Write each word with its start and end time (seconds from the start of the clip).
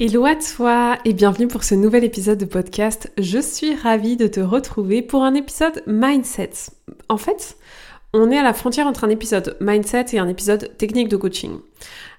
Hello 0.00 0.24
à 0.26 0.36
toi 0.36 0.96
et 1.04 1.12
bienvenue 1.12 1.48
pour 1.48 1.64
ce 1.64 1.74
nouvel 1.74 2.04
épisode 2.04 2.38
de 2.38 2.44
podcast. 2.44 3.12
Je 3.18 3.40
suis 3.40 3.74
ravie 3.74 4.16
de 4.16 4.28
te 4.28 4.38
retrouver 4.38 5.02
pour 5.02 5.24
un 5.24 5.34
épisode 5.34 5.82
mindset. 5.88 6.52
En 7.08 7.16
fait, 7.16 7.56
on 8.12 8.30
est 8.30 8.38
à 8.38 8.44
la 8.44 8.54
frontière 8.54 8.86
entre 8.86 9.02
un 9.02 9.08
épisode 9.08 9.56
mindset 9.60 10.06
et 10.12 10.20
un 10.20 10.28
épisode 10.28 10.76
technique 10.78 11.08
de 11.08 11.16
coaching. 11.16 11.58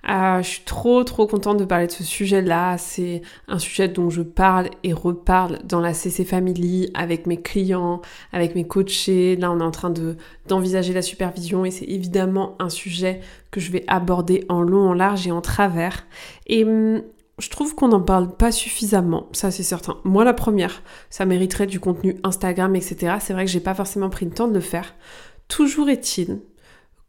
Euh, 0.10 0.42
je 0.42 0.48
suis 0.50 0.64
trop 0.66 1.06
trop 1.06 1.26
contente 1.26 1.56
de 1.56 1.64
parler 1.64 1.88
de 1.88 1.94
ce 1.94 2.04
sujet-là. 2.04 2.78
C'est 2.78 3.22
un 3.48 3.60
sujet 3.60 3.88
dont 3.88 4.10
je 4.10 4.24
parle 4.24 4.70
et 4.84 4.92
reparle 4.92 5.60
dans 5.64 5.80
la 5.80 5.94
CC 5.94 6.26
Family 6.26 6.92
avec 6.96 7.28
mes 7.28 7.42
clients, 7.42 8.02
avec 8.34 8.56
mes 8.56 8.68
coachés. 8.68 9.38
Là, 9.38 9.54
on 9.54 9.62
est 9.62 9.64
en 9.64 9.72
train 9.72 9.90
de 9.90 10.18
d'envisager 10.50 10.92
la 10.92 11.02
supervision 11.02 11.64
et 11.64 11.72
c'est 11.72 11.86
évidemment 11.86 12.58
un 12.60 12.70
sujet 12.70 13.22
que 13.52 13.62
je 13.62 13.72
vais 13.72 13.86
aborder 13.88 14.44
en 14.50 14.60
long, 14.60 14.90
en 14.90 14.94
large 14.94 15.26
et 15.28 15.32
en 15.32 15.40
travers. 15.40 16.06
Et 16.46 16.66
hum, 16.66 17.02
je 17.40 17.50
trouve 17.50 17.76
qu'on 17.76 17.90
n'en 17.90 18.02
parle 18.02 18.36
pas 18.36 18.52
suffisamment, 18.52 19.28
ça 19.32 19.52
c'est 19.52 19.64
certain. 19.64 19.98
Moi 20.04 20.24
la 20.24 20.34
première, 20.34 20.84
ça 21.10 21.26
mériterait 21.26 21.68
du 21.68 21.80
contenu 21.80 22.18
Instagram, 22.24 22.76
etc. 22.76 23.18
C'est 23.20 23.34
vrai 23.34 23.46
que 23.46 23.52
j'ai 23.52 23.60
pas 23.60 23.74
forcément 23.74 24.10
pris 24.10 24.26
le 24.26 24.32
temps 24.32 24.48
de 24.48 24.54
le 24.54 24.60
faire. 24.60 24.96
Toujours 25.48 25.90
est-il 25.90 26.42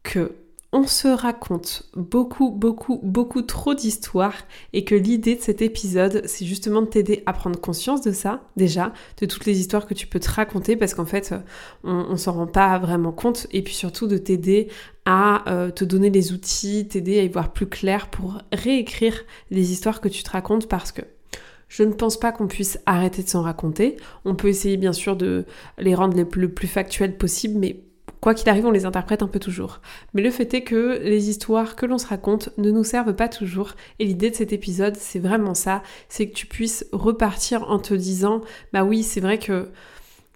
que 0.03 0.35
on 0.73 0.87
se 0.87 1.07
raconte 1.09 1.83
beaucoup, 1.95 2.49
beaucoup, 2.49 2.99
beaucoup 3.03 3.41
trop 3.41 3.73
d'histoires 3.73 4.45
et 4.71 4.85
que 4.85 4.95
l'idée 4.95 5.35
de 5.35 5.41
cet 5.41 5.61
épisode, 5.61 6.21
c'est 6.25 6.45
justement 6.45 6.81
de 6.81 6.87
t'aider 6.87 7.23
à 7.25 7.33
prendre 7.33 7.59
conscience 7.59 8.01
de 8.01 8.11
ça, 8.13 8.43
déjà, 8.55 8.93
de 9.19 9.25
toutes 9.25 9.45
les 9.45 9.59
histoires 9.59 9.85
que 9.85 9.93
tu 9.93 10.07
peux 10.07 10.19
te 10.19 10.31
raconter 10.31 10.77
parce 10.77 10.93
qu'en 10.93 11.05
fait, 11.05 11.35
on, 11.83 12.15
s'en 12.15 12.31
rend 12.33 12.47
pas 12.47 12.79
vraiment 12.79 13.11
compte 13.11 13.47
et 13.51 13.61
puis 13.63 13.73
surtout 13.73 14.07
de 14.07 14.17
t'aider 14.17 14.69
à 15.05 15.49
euh, 15.51 15.71
te 15.71 15.83
donner 15.83 16.09
les 16.09 16.31
outils, 16.31 16.87
t'aider 16.87 17.19
à 17.19 17.23
y 17.23 17.27
voir 17.27 17.51
plus 17.51 17.67
clair 17.67 18.09
pour 18.09 18.37
réécrire 18.53 19.25
les 19.49 19.73
histoires 19.73 19.99
que 19.99 20.07
tu 20.07 20.23
te 20.23 20.29
racontes 20.29 20.69
parce 20.69 20.93
que 20.93 21.01
je 21.67 21.83
ne 21.83 21.93
pense 21.93 22.17
pas 22.17 22.31
qu'on 22.31 22.47
puisse 22.47 22.79
arrêter 22.85 23.23
de 23.23 23.29
s'en 23.29 23.41
raconter. 23.41 23.97
On 24.25 24.35
peut 24.35 24.49
essayer 24.49 24.77
bien 24.77 24.93
sûr 24.93 25.15
de 25.15 25.45
les 25.77 25.95
rendre 25.95 26.17
le 26.17 26.49
plus 26.49 26.67
factuels 26.67 27.17
possible, 27.17 27.57
mais 27.57 27.81
Quoi 28.21 28.35
qu'il 28.35 28.47
arrive, 28.49 28.67
on 28.67 28.71
les 28.71 28.85
interprète 28.85 29.23
un 29.23 29.27
peu 29.27 29.39
toujours. 29.39 29.81
Mais 30.13 30.21
le 30.21 30.29
fait 30.29 30.53
est 30.53 30.61
que 30.61 30.99
les 31.03 31.29
histoires 31.29 31.75
que 31.75 31.87
l'on 31.87 31.97
se 31.97 32.05
raconte 32.05 32.49
ne 32.59 32.69
nous 32.69 32.83
servent 32.83 33.15
pas 33.15 33.27
toujours. 33.27 33.73
Et 33.97 34.05
l'idée 34.05 34.29
de 34.29 34.35
cet 34.35 34.53
épisode, 34.53 34.95
c'est 34.95 35.19
vraiment 35.19 35.55
ça. 35.55 35.81
C'est 36.07 36.29
que 36.29 36.35
tu 36.35 36.45
puisses 36.45 36.85
repartir 36.91 37.69
en 37.69 37.79
te 37.79 37.95
disant, 37.95 38.41
bah 38.73 38.83
oui, 38.83 39.01
c'est 39.01 39.21
vrai 39.21 39.39
que 39.39 39.69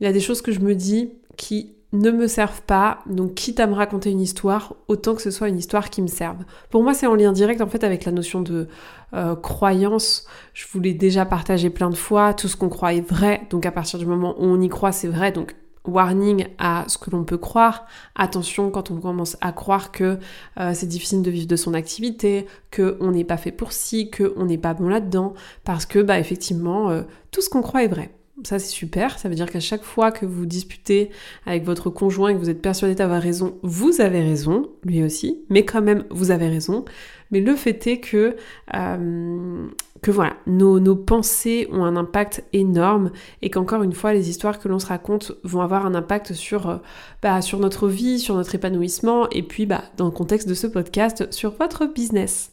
il 0.01 0.03
y 0.03 0.07
a 0.07 0.11
des 0.11 0.19
choses 0.19 0.41
que 0.41 0.51
je 0.51 0.59
me 0.59 0.73
dis 0.73 1.13
qui 1.37 1.75
ne 1.93 2.11
me 2.11 2.27
servent 2.27 2.63
pas, 2.63 2.99
donc 3.05 3.35
quitte 3.35 3.59
à 3.59 3.67
me 3.67 3.73
raconter 3.73 4.09
une 4.09 4.19
histoire, 4.19 4.75
autant 4.87 5.15
que 5.15 5.21
ce 5.21 5.31
soit 5.31 5.47
une 5.47 5.57
histoire 5.57 5.89
qui 5.89 6.01
me 6.01 6.07
serve. 6.07 6.37
Pour 6.69 6.83
moi, 6.83 6.93
c'est 6.93 7.07
en 7.07 7.15
lien 7.15 7.31
direct 7.31 7.61
en 7.61 7.67
fait 7.67 7.83
avec 7.83 8.03
la 8.03 8.11
notion 8.11 8.41
de 8.41 8.67
euh, 9.13 9.35
croyance. 9.35 10.25
Je 10.53 10.65
vous 10.71 10.79
l'ai 10.79 10.93
déjà 10.93 11.25
partagé 11.25 11.69
plein 11.69 11.89
de 11.89 11.95
fois, 11.95 12.33
tout 12.33 12.47
ce 12.47 12.57
qu'on 12.57 12.67
croit 12.67 12.93
est 12.93 13.07
vrai, 13.07 13.43
donc 13.49 13.65
à 13.65 13.71
partir 13.71 13.99
du 13.99 14.05
moment 14.05 14.35
où 14.37 14.45
on 14.45 14.59
y 14.59 14.67
croit, 14.67 14.91
c'est 14.91 15.07
vrai, 15.07 15.31
donc 15.31 15.55
warning 15.87 16.47
à 16.57 16.85
ce 16.87 16.97
que 16.97 17.09
l'on 17.09 17.23
peut 17.23 17.37
croire. 17.37 17.85
Attention 18.15 18.71
quand 18.71 18.91
on 18.91 18.99
commence 18.99 19.37
à 19.41 19.51
croire 19.51 19.91
que 19.91 20.17
euh, 20.59 20.71
c'est 20.73 20.87
difficile 20.87 21.21
de 21.21 21.31
vivre 21.31 21.47
de 21.47 21.55
son 21.55 21.73
activité, 21.73 22.45
que 22.71 22.97
on 22.99 23.11
n'est 23.11 23.23
pas 23.23 23.37
fait 23.37 23.51
pour 23.51 23.71
ci, 23.71 24.09
que 24.09 24.33
on 24.37 24.45
n'est 24.45 24.57
pas 24.57 24.73
bon 24.73 24.87
là-dedans, 24.87 25.33
parce 25.63 25.85
que 25.85 25.99
bah 25.99 26.19
effectivement 26.19 26.89
euh, 26.89 27.03
tout 27.31 27.41
ce 27.41 27.49
qu'on 27.49 27.61
croit 27.61 27.83
est 27.83 27.87
vrai. 27.87 28.11
Ça 28.43 28.59
c'est 28.59 28.67
super, 28.67 29.17
ça 29.17 29.29
veut 29.29 29.35
dire 29.35 29.49
qu'à 29.49 29.61
chaque 29.61 29.83
fois 29.83 30.11
que 30.11 30.25
vous 30.25 30.45
disputez 30.45 31.09
avec 31.45 31.63
votre 31.63 31.89
conjoint 31.89 32.29
et 32.29 32.33
que 32.33 32.39
vous 32.39 32.49
êtes 32.49 32.61
persuadé 32.61 32.93
d'avoir 32.93 33.21
raison, 33.21 33.57
vous 33.63 34.01
avez 34.01 34.21
raison, 34.21 34.69
lui 34.83 35.03
aussi, 35.03 35.39
mais 35.49 35.63
quand 35.63 35.81
même 35.81 36.03
vous 36.09 36.31
avez 36.31 36.49
raison. 36.49 36.83
Mais 37.31 37.39
le 37.39 37.55
fait 37.55 37.87
est 37.87 37.99
que, 37.99 38.35
euh, 38.75 39.67
que 40.05 40.11
voilà, 40.11 40.35
nos, 40.45 40.95
pensées 40.95 41.67
ont 41.71 41.83
un 41.83 41.95
impact 41.95 42.43
énorme 42.53 43.09
et 43.41 43.49
qu'encore 43.49 43.81
une 43.81 43.93
fois, 43.93 44.13
les 44.13 44.29
histoires 44.29 44.59
que 44.59 44.67
l'on 44.67 44.77
se 44.77 44.85
raconte 44.85 45.31
vont 45.43 45.61
avoir 45.61 45.87
un 45.87 45.95
impact 45.95 46.33
sur, 46.33 46.69
euh, 46.69 46.77
bah, 47.23 47.41
sur 47.41 47.57
notre 47.57 47.87
vie, 47.87 48.19
sur 48.19 48.35
notre 48.35 48.53
épanouissement 48.53 49.27
et 49.31 49.41
puis 49.41 49.65
bah, 49.65 49.81
dans 49.97 50.05
le 50.05 50.11
contexte 50.11 50.47
de 50.47 50.53
ce 50.53 50.67
podcast, 50.67 51.33
sur 51.33 51.53
votre 51.53 51.87
business. 51.87 52.51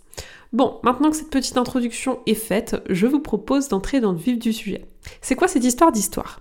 Bon, 0.54 0.78
maintenant 0.82 1.10
que 1.10 1.16
cette 1.16 1.28
petite 1.28 1.58
introduction 1.58 2.20
est 2.24 2.32
faite, 2.32 2.82
je 2.88 3.06
vous 3.06 3.20
propose 3.20 3.68
d'entrer 3.68 4.00
dans 4.00 4.12
le 4.12 4.18
vif 4.18 4.38
du 4.38 4.54
sujet. 4.54 4.86
C'est 5.20 5.34
quoi 5.34 5.46
cette 5.46 5.64
histoire 5.64 5.92
d'histoire? 5.92 6.40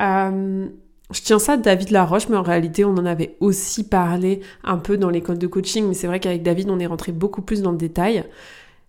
Euh, 0.00 0.68
je 1.10 1.20
tiens 1.20 1.38
ça 1.38 1.58
de 1.58 1.62
David 1.62 1.90
Laroche, 1.90 2.30
mais 2.30 2.38
en 2.38 2.42
réalité, 2.42 2.86
on 2.86 2.92
en 2.92 3.04
avait 3.04 3.36
aussi 3.40 3.86
parlé 3.86 4.40
un 4.62 4.78
peu 4.78 4.96
dans 4.96 5.10
l'école 5.10 5.36
de 5.36 5.46
coaching, 5.46 5.86
mais 5.86 5.92
c'est 5.92 6.06
vrai 6.06 6.18
qu'avec 6.18 6.42
David, 6.42 6.70
on 6.70 6.78
est 6.78 6.86
rentré 6.86 7.12
beaucoup 7.12 7.42
plus 7.42 7.60
dans 7.60 7.72
le 7.72 7.76
détail. 7.76 8.24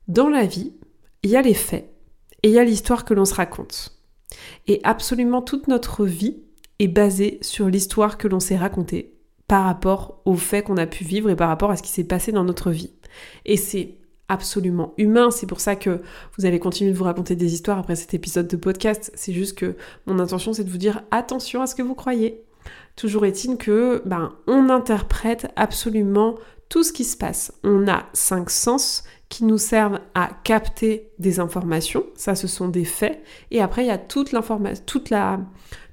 Dans 0.07 0.29
la 0.29 0.46
vie, 0.46 0.72
il 1.25 1.31
y 1.31 1.36
a 1.36 1.41
les 1.41 1.56
faits 1.56 1.91
et 2.44 2.50
il 2.50 2.53
y 2.53 2.59
a 2.59 2.63
l'histoire 2.63 3.03
que 3.03 3.16
l'on 3.16 3.25
se 3.25 3.34
raconte. 3.34 4.00
Et 4.68 4.80
absolument 4.84 5.41
toute 5.41 5.68
notre 5.68 6.06
vie 6.06 6.38
est 6.78 6.88
basée 6.88 7.40
sur 7.41 7.68
l'histoire 7.68 8.19
que 8.19 8.28
l'on 8.28 8.40
s'est 8.40 8.56
racontée 8.56 9.16
par 9.47 9.64
rapport 9.64 10.22
aux 10.25 10.35
faits 10.35 10.66
qu'on 10.66 10.78
a 10.78 10.85
pu 10.85 11.03
vivre 11.03 11.31
et 11.31 11.35
par 11.35 11.47
rapport 11.47 11.72
à 11.72 11.78
ce 11.78 11.81
qui 11.81 11.90
s'est 11.90 12.03
passé 12.03 12.31
dans 12.31 12.44
notre 12.44 12.69
vie. 12.69 12.94
Et 13.46 13.58
c'est 13.58 13.97
absolument 14.28 14.94
humain. 15.00 15.31
C'est 15.31 15.47
pour 15.47 15.62
ça 15.62 15.75
que 15.75 16.02
vous 16.38 16.46
allez 16.46 16.59
continuer 16.59 16.91
de 16.91 16.97
vous 16.97 17.06
raconter 17.06 17.35
des 17.35 17.56
histoires 17.56 17.80
après 17.80 17.96
cet 17.96 18.14
épisode 18.14 18.47
de 18.47 18.56
podcast. 18.56 19.12
C'est 19.16 19.34
juste 19.34 19.58
que 19.58 19.75
mon 20.06 20.19
intention, 20.19 20.53
c'est 20.53 20.64
de 20.64 20.69
vous 20.69 20.78
dire 20.78 21.02
attention 21.09 21.64
à 21.64 21.66
ce 21.66 21.74
que 21.74 21.81
vous 21.81 21.96
croyez. 21.96 22.44
Toujours 22.96 23.25
est-il 23.25 23.58
que, 23.58 24.03
ben, 24.06 24.35
on 24.46 24.69
interprète 24.69 25.47
absolument 25.56 26.35
tout 26.69 26.84
ce 26.84 26.94
qui 26.94 27.03
se 27.03 27.18
passe. 27.18 27.52
On 27.64 27.88
a 27.88 28.06
cinq 28.14 28.52
sens 28.52 29.03
qui 29.30 29.44
nous 29.44 29.58
servent 29.58 30.00
à 30.13 30.30
capter 30.44 31.09
des 31.19 31.40
informations. 31.40 32.06
Ça, 32.16 32.36
ce 32.36 32.47
sont 32.47 32.68
des 32.68 32.86
faits. 32.86 33.24
Et 33.52 33.62
après, 33.62 33.84
il 33.84 33.88
y 33.88 33.91
a 33.91 33.97
toute 33.97 34.31
l'information, 34.31 34.84
toute 34.86 35.09
la, 35.09 35.40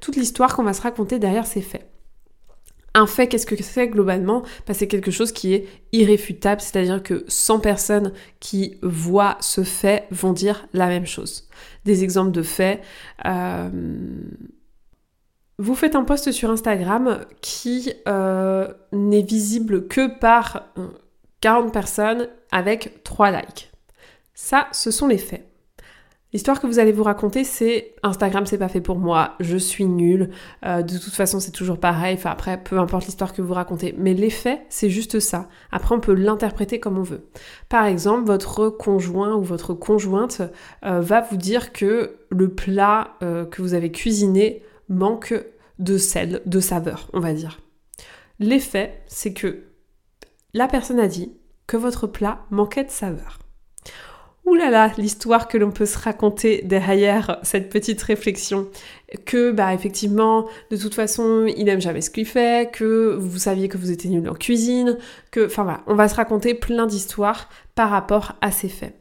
toute 0.00 0.16
l'histoire 0.16 0.54
qu'on 0.54 0.62
va 0.62 0.74
se 0.74 0.82
raconter 0.82 1.18
derrière 1.18 1.46
ces 1.46 1.62
faits. 1.62 1.88
Un 2.94 3.06
fait, 3.06 3.26
qu'est-ce 3.26 3.46
que 3.46 3.60
c'est 3.62 3.88
globalement? 3.88 4.42
Bah, 4.66 4.74
C'est 4.74 4.86
quelque 4.86 5.10
chose 5.10 5.32
qui 5.32 5.54
est 5.54 5.66
irréfutable, 5.92 6.60
c'est-à-dire 6.60 7.02
que 7.02 7.24
100 7.26 7.60
personnes 7.60 8.12
qui 8.38 8.76
voient 8.82 9.38
ce 9.40 9.64
fait 9.64 10.06
vont 10.10 10.34
dire 10.34 10.68
la 10.74 10.88
même 10.88 11.06
chose. 11.06 11.48
Des 11.86 12.04
exemples 12.04 12.32
de 12.32 12.42
faits. 12.42 12.82
Euh, 13.24 13.70
vous 15.58 15.74
faites 15.74 15.96
un 15.96 16.04
post 16.04 16.32
sur 16.32 16.50
Instagram 16.50 17.24
qui 17.40 17.92
euh, 18.08 18.68
n'est 18.92 19.22
visible 19.22 19.86
que 19.86 20.18
par 20.18 20.72
40 21.42 21.66
euh, 21.66 21.70
personnes 21.70 22.28
avec 22.50 23.04
3 23.04 23.30
likes. 23.30 23.70
Ça, 24.34 24.68
ce 24.72 24.90
sont 24.90 25.06
les 25.06 25.18
faits. 25.18 25.52
L'histoire 26.32 26.60
que 26.60 26.66
vous 26.66 26.78
allez 26.78 26.92
vous 26.92 27.02
raconter, 27.02 27.44
c'est 27.44 27.94
Instagram, 28.02 28.46
c'est 28.46 28.56
pas 28.56 28.68
fait 28.68 28.80
pour 28.80 28.98
moi, 28.98 29.34
je 29.38 29.58
suis 29.58 29.84
nulle, 29.84 30.30
euh, 30.64 30.80
de 30.80 30.96
toute 30.96 31.12
façon, 31.12 31.40
c'est 31.40 31.50
toujours 31.50 31.78
pareil. 31.78 32.14
Enfin, 32.14 32.30
après, 32.30 32.62
peu 32.62 32.78
importe 32.78 33.04
l'histoire 33.04 33.34
que 33.34 33.42
vous 33.42 33.52
racontez. 33.52 33.94
Mais 33.98 34.14
l'effet, 34.14 34.62
c'est 34.70 34.88
juste 34.88 35.20
ça. 35.20 35.50
Après, 35.70 35.94
on 35.94 36.00
peut 36.00 36.14
l'interpréter 36.14 36.80
comme 36.80 36.96
on 36.96 37.02
veut. 37.02 37.28
Par 37.68 37.84
exemple, 37.84 38.24
votre 38.24 38.70
conjoint 38.70 39.34
ou 39.34 39.42
votre 39.42 39.74
conjointe 39.74 40.40
euh, 40.86 41.00
va 41.00 41.20
vous 41.20 41.36
dire 41.36 41.74
que 41.74 42.16
le 42.30 42.48
plat 42.48 43.10
euh, 43.22 43.44
que 43.44 43.60
vous 43.60 43.74
avez 43.74 43.92
cuisiné 43.92 44.62
manque 44.88 45.34
de 45.78 45.98
sel, 45.98 46.40
de 46.46 46.60
saveur, 46.60 47.10
on 47.12 47.20
va 47.20 47.34
dire. 47.34 47.60
L'effet, 48.38 49.02
c'est 49.06 49.34
que 49.34 49.64
la 50.54 50.68
personne 50.68 51.00
a 51.00 51.08
dit 51.08 51.32
que 51.66 51.76
votre 51.76 52.06
plat 52.06 52.44
manquait 52.50 52.84
de 52.84 52.90
saveur. 52.90 53.38
Ouh 54.44 54.54
là 54.54 54.70
là, 54.70 54.90
l'histoire 54.98 55.46
que 55.46 55.56
l'on 55.56 55.70
peut 55.70 55.86
se 55.86 55.96
raconter 55.96 56.62
derrière 56.64 57.38
cette 57.42 57.70
petite 57.70 58.02
réflexion. 58.02 58.68
Que, 59.24 59.52
bah, 59.52 59.72
effectivement, 59.72 60.48
de 60.70 60.76
toute 60.76 60.94
façon, 60.94 61.46
il 61.56 61.66
n'aime 61.66 61.80
jamais 61.80 62.00
ce 62.00 62.10
qu'il 62.10 62.26
fait, 62.26 62.72
que 62.72 63.14
vous 63.14 63.38
saviez 63.38 63.68
que 63.68 63.78
vous 63.78 63.92
étiez 63.92 64.10
nul 64.10 64.28
en 64.28 64.34
cuisine, 64.34 64.98
que, 65.30 65.46
enfin 65.46 65.62
voilà, 65.62 65.82
on 65.86 65.94
va 65.94 66.08
se 66.08 66.16
raconter 66.16 66.54
plein 66.54 66.86
d'histoires 66.86 67.48
par 67.76 67.90
rapport 67.90 68.34
à 68.40 68.50
ces 68.50 68.68
faits. 68.68 68.98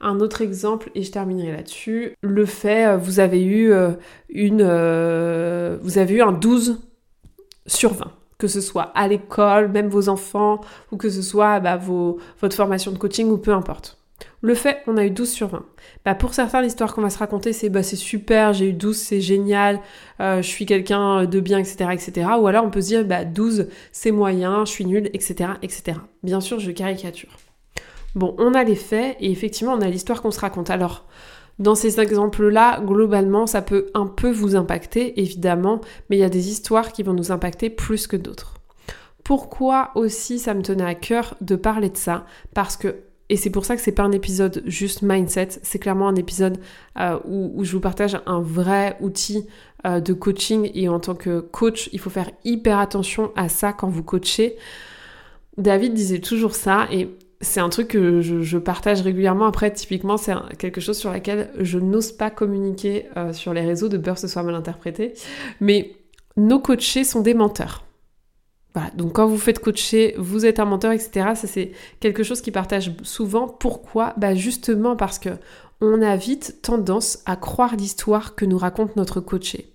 Un 0.00 0.20
autre 0.20 0.40
exemple, 0.40 0.90
et 0.94 1.02
je 1.02 1.10
terminerai 1.10 1.52
là-dessus, 1.52 2.14
le 2.22 2.46
fait, 2.46 2.86
euh, 2.86 2.96
vous 2.96 3.20
avez 3.20 3.44
eu 3.44 3.72
euh, 3.72 3.92
une, 4.30 4.62
euh, 4.62 5.76
vous 5.82 5.98
avez 5.98 6.14
eu 6.14 6.22
un 6.22 6.32
12 6.32 6.80
sur 7.66 7.92
20 7.92 8.10
que 8.38 8.46
ce 8.46 8.60
soit 8.60 8.92
à 8.94 9.08
l'école, 9.08 9.68
même 9.68 9.88
vos 9.88 10.08
enfants, 10.08 10.60
ou 10.92 10.96
que 10.96 11.10
ce 11.10 11.22
soit 11.22 11.60
bah, 11.60 11.76
votre 11.76 12.56
formation 12.56 12.92
de 12.92 12.98
coaching, 12.98 13.28
ou 13.28 13.38
peu 13.38 13.52
importe. 13.52 13.98
Le 14.40 14.54
fait, 14.54 14.82
on 14.86 14.96
a 14.96 15.04
eu 15.04 15.10
12 15.10 15.28
sur 15.30 15.48
20. 15.48 15.64
Bah 16.04 16.14
pour 16.14 16.32
certains, 16.32 16.62
l'histoire 16.62 16.94
qu'on 16.94 17.02
va 17.02 17.10
se 17.10 17.18
raconter, 17.18 17.52
c'est 17.52 17.68
bah 17.68 17.82
c'est 17.82 17.96
super, 17.96 18.52
j'ai 18.52 18.68
eu 18.68 18.72
12, 18.72 18.96
c'est 18.96 19.20
génial, 19.20 19.80
euh, 20.20 20.42
je 20.42 20.46
suis 20.46 20.64
quelqu'un 20.64 21.24
de 21.24 21.40
bien, 21.40 21.58
etc., 21.58 21.90
etc. 21.92 22.30
Ou 22.38 22.46
alors 22.46 22.64
on 22.64 22.70
peut 22.70 22.80
se 22.80 22.86
dire, 22.86 23.04
bah 23.04 23.24
12, 23.24 23.68
c'est 23.90 24.12
moyen, 24.12 24.64
je 24.64 24.70
suis 24.70 24.84
nul, 24.86 25.10
etc., 25.12 25.50
etc. 25.62 25.98
Bien 26.22 26.40
sûr, 26.40 26.60
je 26.60 26.70
caricature. 26.70 27.30
Bon, 28.14 28.34
on 28.38 28.54
a 28.54 28.62
les 28.64 28.76
faits 28.76 29.16
et 29.20 29.30
effectivement, 29.30 29.74
on 29.74 29.80
a 29.80 29.88
l'histoire 29.88 30.22
qu'on 30.22 30.30
se 30.30 30.40
raconte. 30.40 30.70
Alors, 30.70 31.06
dans 31.58 31.74
ces 31.74 32.00
exemples-là, 32.00 32.80
globalement, 32.80 33.46
ça 33.46 33.62
peut 33.62 33.86
un 33.94 34.06
peu 34.06 34.30
vous 34.30 34.54
impacter, 34.54 35.20
évidemment, 35.20 35.80
mais 36.08 36.16
il 36.16 36.20
y 36.20 36.24
a 36.24 36.28
des 36.28 36.50
histoires 36.50 36.92
qui 36.92 37.02
vont 37.02 37.14
nous 37.14 37.32
impacter 37.32 37.68
plus 37.68 38.06
que 38.06 38.16
d'autres. 38.16 38.54
Pourquoi 39.24 39.90
aussi 39.94 40.38
ça 40.38 40.54
me 40.54 40.62
tenait 40.62 40.84
à 40.84 40.94
cœur 40.94 41.36
de 41.40 41.56
parler 41.56 41.90
de 41.90 41.96
ça? 41.96 42.24
Parce 42.54 42.76
que 42.76 42.96
et 43.30 43.36
c'est 43.36 43.50
pour 43.50 43.66
ça 43.66 43.76
que 43.76 43.82
c'est 43.82 43.92
pas 43.92 44.04
un 44.04 44.12
épisode 44.12 44.62
juste 44.64 45.02
mindset, 45.02 45.48
c'est 45.62 45.78
clairement 45.78 46.08
un 46.08 46.14
épisode 46.14 46.58
euh, 46.98 47.18
où, 47.26 47.62
je 47.62 47.72
vous 47.72 47.80
partage 47.80 48.18
un 48.24 48.40
vrai 48.40 48.96
outil 49.00 49.46
euh, 49.86 50.00
de 50.00 50.14
coaching 50.14 50.70
et 50.72 50.88
en 50.88 50.98
tant 50.98 51.14
que 51.14 51.40
coach, 51.40 51.90
il 51.92 52.00
faut 52.00 52.08
faire 52.08 52.30
hyper 52.44 52.78
attention 52.78 53.30
à 53.36 53.50
ça 53.50 53.74
quand 53.74 53.88
vous 53.88 54.02
coachez. 54.02 54.56
David 55.58 55.92
disait 55.92 56.20
toujours 56.20 56.54
ça 56.54 56.88
et 56.90 57.10
c'est 57.40 57.60
un 57.60 57.68
truc 57.68 57.88
que 57.88 58.20
je, 58.20 58.58
partage 58.58 59.02
régulièrement. 59.02 59.46
Après, 59.46 59.72
typiquement, 59.72 60.16
c'est 60.16 60.34
quelque 60.58 60.80
chose 60.80 60.98
sur 60.98 61.12
laquelle 61.12 61.50
je 61.58 61.78
n'ose 61.78 62.10
pas 62.12 62.30
communiquer 62.30 63.06
euh, 63.16 63.32
sur 63.32 63.54
les 63.54 63.60
réseaux 63.60 63.88
de 63.88 63.96
peur 63.96 64.18
ce 64.18 64.26
soit 64.26 64.42
mal 64.42 64.54
interprété. 64.54 65.14
Mais 65.60 65.92
nos 66.36 66.58
coachés 66.58 67.04
sont 67.04 67.20
des 67.20 67.34
menteurs. 67.34 67.84
Voilà, 68.74 68.90
donc 68.96 69.14
quand 69.14 69.26
vous 69.26 69.38
faites 69.38 69.60
coacher, 69.60 70.14
vous 70.18 70.46
êtes 70.46 70.60
un 70.60 70.64
menteur, 70.64 70.92
etc. 70.92 71.30
Ça 71.34 71.46
c'est 71.46 71.72
quelque 72.00 72.22
chose 72.22 72.40
qui 72.40 72.50
partage 72.50 72.92
souvent. 73.02 73.48
Pourquoi? 73.48 74.14
Bah 74.16 74.34
justement 74.34 74.94
parce 74.94 75.18
que 75.18 75.30
on 75.80 76.02
a 76.02 76.16
vite 76.16 76.58
tendance 76.62 77.20
à 77.24 77.36
croire 77.36 77.76
l'histoire 77.76 78.34
que 78.34 78.44
nous 78.44 78.58
raconte 78.58 78.96
notre 78.96 79.20
coaché. 79.20 79.72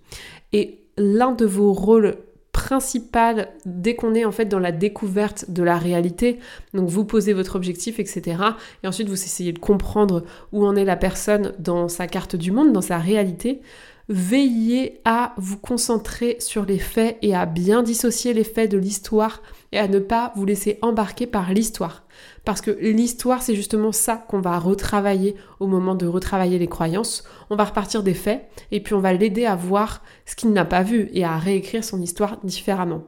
Et 0.51 0.86
l'un 0.98 1.31
de 1.31 1.45
vos 1.45 1.74
rôles 1.74 2.18
principal 2.63 3.50
dès 3.65 3.95
qu'on 3.95 4.15
est 4.15 4.24
en 4.24 4.31
fait 4.31 4.45
dans 4.45 4.60
la 4.60 4.71
découverte 4.71 5.51
de 5.51 5.63
la 5.63 5.77
réalité. 5.77 6.39
Donc 6.74 6.88
vous 6.88 7.04
posez 7.04 7.33
votre 7.33 7.57
objectif, 7.57 8.00
etc. 8.00 8.38
Et 8.83 8.88
ensuite 8.88 9.10
vous 9.10 9.21
essayez 9.21 9.51
de 9.51 9.60
comprendre 9.60 10.24
où 10.54 10.65
en 10.65 10.77
est 10.77 10.86
la 10.86 10.95
personne 10.95 11.54
dans 11.60 11.89
sa 11.89 12.07
carte 12.07 12.38
du 12.38 12.51
monde, 12.51 12.71
dans 12.71 12.81
sa 12.81 13.00
réalité 13.00 13.62
veillez 14.10 15.00
à 15.06 15.33
vous 15.38 15.57
concentrer 15.57 16.36
sur 16.39 16.65
les 16.65 16.77
faits 16.80 17.18
et 17.21 17.36
à 17.36 17.45
bien 17.45 17.83
dissocier 17.83 18.33
les 18.33 18.44
faits 18.44 18.69
de 18.69 18.77
l'histoire 18.77 19.42
et 19.71 19.80
à 19.80 19.88
ne 19.88 20.00
pas 20.00 20.33
vous 20.36 20.45
laisser 20.45 20.77
embarquer 20.81 21.25
par 21.25 21.54
l'histoire. 21.54 22.02
Parce 22.45 22.62
que 22.62 22.71
l'histoire, 22.71 23.42
c'est 23.42 23.56
justement 23.56 23.92
ça 23.92 24.18
qu'on 24.18 24.42
va 24.42 24.60
retravailler 24.60 25.36
au 25.60 25.68
moment 25.68 25.95
de 25.95 26.06
retravailler 26.06 26.60
les 26.60 26.68
croyances. 26.68 27.24
On 27.50 27.56
va 27.56 27.65
repartir 27.65 28.04
des 28.04 28.13
faits 28.13 28.48
et 28.71 28.81
puis 28.81 28.94
on 28.94 29.00
va 29.00 29.13
l'aider 29.13 29.45
à 29.45 29.56
voir 29.56 30.04
ce 30.25 30.36
qu'il 30.36 30.51
n'a 30.51 30.65
pas 30.65 30.83
vu 30.83 31.10
et 31.13 31.24
à 31.24 31.38
réécrire 31.38 31.83
son 31.83 32.01
histoire 32.01 32.39
différemment. 32.44 33.04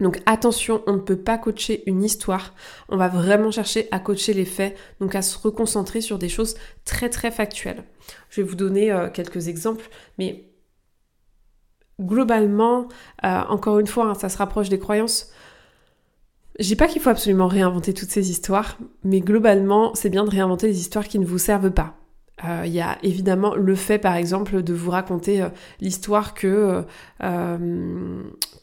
Donc 0.00 0.22
attention, 0.24 0.82
on 0.86 0.94
ne 0.94 1.00
peut 1.00 1.18
pas 1.18 1.36
coacher 1.36 1.82
une 1.86 2.02
histoire, 2.02 2.54
on 2.88 2.96
va 2.96 3.08
vraiment 3.08 3.50
chercher 3.50 3.86
à 3.90 4.00
coacher 4.00 4.32
les 4.32 4.46
faits, 4.46 4.76
donc 4.98 5.14
à 5.14 5.20
se 5.20 5.38
reconcentrer 5.38 6.00
sur 6.00 6.18
des 6.18 6.30
choses 6.30 6.56
très 6.86 7.10
très 7.10 7.30
factuelles. 7.30 7.84
Je 8.30 8.40
vais 8.40 8.48
vous 8.48 8.54
donner 8.54 8.90
euh, 8.90 9.10
quelques 9.10 9.48
exemples, 9.48 9.88
mais 10.18 10.50
globalement, 12.00 12.88
euh, 13.24 13.42
encore 13.48 13.78
une 13.78 13.86
fois, 13.86 14.06
hein, 14.06 14.14
ça 14.14 14.30
se 14.30 14.38
rapproche 14.38 14.70
des 14.70 14.78
croyances. 14.78 15.30
Je 16.60 16.74
pas 16.74 16.86
qu'il 16.86 17.00
faut 17.00 17.10
absolument 17.10 17.48
réinventer 17.48 17.94
toutes 17.94 18.10
ces 18.10 18.30
histoires, 18.30 18.78
mais 19.02 19.20
globalement, 19.20 19.94
c'est 19.94 20.10
bien 20.10 20.24
de 20.24 20.30
réinventer 20.30 20.66
les 20.68 20.78
histoires 20.78 21.08
qui 21.08 21.18
ne 21.18 21.26
vous 21.26 21.38
servent 21.38 21.70
pas. 21.70 21.96
Euh, 22.44 22.62
il 22.64 22.72
y 22.72 22.80
a 22.80 22.98
évidemment 23.02 23.54
le 23.54 23.74
fait, 23.74 23.98
par 23.98 24.14
exemple, 24.14 24.62
de 24.62 24.72
vous 24.72 24.90
raconter 24.90 25.44
l'histoire 25.80 26.34
que 26.34 26.84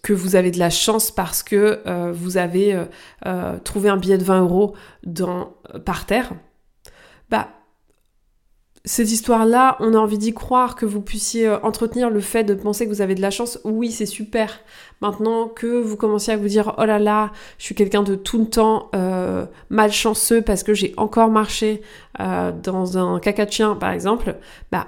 que 0.07 0.13
vous 0.13 0.37
avez 0.37 0.51
de 0.51 0.59
la 0.59 0.69
chance 0.69 1.11
parce 1.11 1.43
que 1.43 1.81
euh, 1.85 2.13
vous 2.13 2.37
avez 2.37 2.73
euh, 2.73 2.85
euh, 3.25 3.59
trouvé 3.59 3.89
un 3.89 3.97
billet 3.97 4.17
de 4.17 4.23
20 4.23 4.39
euros 4.39 4.73
dans, 5.03 5.51
par 5.83 6.05
terre, 6.05 6.31
bah, 7.29 7.49
cette 8.85 9.11
histoire-là, 9.11 9.75
on 9.79 9.93
a 9.93 9.97
envie 9.97 10.17
d'y 10.17 10.33
croire, 10.33 10.75
que 10.75 10.85
vous 10.85 11.01
puissiez 11.01 11.49
entretenir 11.49 12.09
le 12.09 12.21
fait 12.21 12.43
de 12.43 12.53
penser 12.53 12.85
que 12.85 12.89
vous 12.89 13.01
avez 13.01 13.15
de 13.15 13.21
la 13.21 13.31
chance, 13.31 13.59
oui, 13.65 13.91
c'est 13.91 14.05
super. 14.05 14.59
Maintenant 15.01 15.47
que 15.47 15.81
vous 15.81 15.97
commenciez 15.97 16.33
à 16.33 16.37
vous 16.37 16.47
dire, 16.47 16.73
oh 16.77 16.85
là 16.85 16.97
là, 16.97 17.31
je 17.57 17.65
suis 17.65 17.75
quelqu'un 17.75 18.03
de 18.03 18.15
tout 18.15 18.39
le 18.39 18.45
temps 18.45 18.89
malchanceux 19.69 20.41
parce 20.41 20.63
que 20.63 20.73
j'ai 20.73 20.93
encore 20.95 21.29
marché 21.29 21.81
dans 22.17 22.97
un 22.97 23.19
caca 23.19 23.45
de 23.45 23.51
chien, 23.51 23.75
par 23.75 23.91
exemple, 23.91 24.37
bah, 24.71 24.87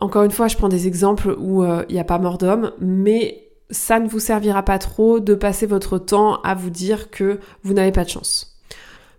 encore 0.00 0.24
une 0.24 0.30
fois, 0.30 0.48
je 0.48 0.56
prends 0.56 0.68
des 0.68 0.86
exemples 0.86 1.34
où 1.38 1.64
il 1.64 1.70
euh, 1.70 1.84
n'y 1.88 1.98
a 1.98 2.04
pas 2.04 2.18
mort 2.18 2.38
d'homme, 2.38 2.72
mais 2.78 3.48
ça 3.70 3.98
ne 3.98 4.08
vous 4.08 4.20
servira 4.20 4.62
pas 4.62 4.78
trop 4.78 5.20
de 5.20 5.34
passer 5.34 5.66
votre 5.66 5.98
temps 5.98 6.40
à 6.42 6.54
vous 6.54 6.70
dire 6.70 7.10
que 7.10 7.40
vous 7.62 7.72
n'avez 7.72 7.92
pas 7.92 8.04
de 8.04 8.10
chance. 8.10 8.55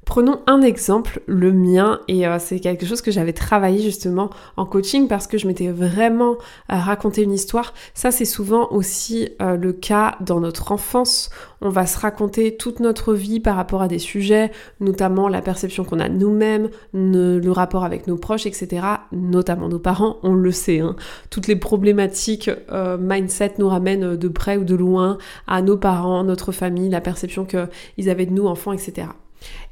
Prenons 0.08 0.40
un 0.48 0.62
exemple, 0.62 1.20
le 1.26 1.52
mien, 1.52 2.00
et 2.08 2.26
euh, 2.26 2.38
c'est 2.40 2.62
quelque 2.62 2.86
chose 2.86 3.02
que 3.02 3.12
j'avais 3.12 3.34
travaillé 3.34 3.82
justement 3.82 4.30
en 4.56 4.66
coaching 4.66 5.10
parce 5.10 5.28
que 5.28 5.38
je 5.38 5.48
m'étais 5.48 5.68
vraiment 5.68 6.38
euh, 6.72 6.76
raconté 6.76 7.24
une 7.24 7.34
histoire. 7.34 7.74
Ça, 7.94 8.10
c'est 8.10 8.24
souvent 8.24 8.70
aussi 8.72 9.28
euh, 9.42 9.58
le 9.58 9.74
cas 9.74 10.16
dans 10.22 10.40
notre 10.40 10.72
enfance. 10.72 11.30
On 11.60 11.68
va 11.68 11.86
se 11.86 12.00
raconter 12.00 12.56
toute 12.56 12.80
notre 12.80 13.14
vie 13.14 13.42
par 13.42 13.58
rapport 13.58 13.82
à 13.82 13.90
des 13.90 14.00
sujets, 14.00 14.50
notamment 14.80 15.28
la 15.28 15.42
perception 15.42 15.84
qu'on 15.84 16.00
a 16.00 16.08
nous-mêmes, 16.08 16.70
le 16.94 17.50
rapport 17.50 17.84
avec 17.84 18.08
nos 18.08 18.16
proches, 18.16 18.46
etc. 18.46 18.88
Notamment 19.12 19.68
nos 19.68 19.80
parents, 19.80 20.20
on 20.24 20.34
le 20.34 20.52
sait. 20.52 20.80
Hein. 20.80 20.96
Toutes 21.30 21.48
les 21.48 21.58
problématiques 21.58 22.50
mindset 22.98 23.56
nous 23.58 23.68
ramènent 23.68 24.16
de 24.16 24.28
près 24.30 24.56
ou 24.56 24.64
de 24.64 24.76
loin 24.76 25.18
à 25.48 25.62
nos 25.62 25.78
parents, 25.78 26.24
notre 26.24 26.54
famille, 26.54 26.90
la 26.90 27.02
perception 27.02 27.46
qu'ils 27.46 28.10
avaient 28.10 28.26
de 28.26 28.34
nous, 28.34 28.48
enfants, 28.48 28.72
etc. 28.72 29.08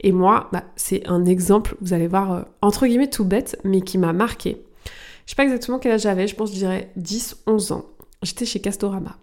Et 0.02 0.12
moi, 0.12 0.50
bah, 0.52 0.64
c'est 0.76 1.08
un 1.08 1.26
exemple, 1.26 1.76
vous 1.82 1.94
allez 1.94 2.08
voir, 2.08 2.32
euh, 2.32 2.42
entre 2.62 2.86
guillemets 2.86 3.10
tout 3.10 3.26
bête, 3.26 3.60
mais 3.64 3.82
qui 3.82 3.98
m'a 3.98 4.14
marqué. 4.14 4.62
Je 5.26 5.32
sais 5.32 5.36
pas 5.36 5.44
exactement 5.44 5.80
quel 5.80 5.94
âge 5.94 6.02
j'avais, 6.02 6.28
je 6.28 6.36
pense 6.36 6.52
je 6.52 6.58
dirais 6.58 6.92
10, 6.96 7.44
11 7.48 7.72
ans. 7.72 7.86
J'étais 8.22 8.46
chez 8.46 8.60
Castorama. 8.60 9.18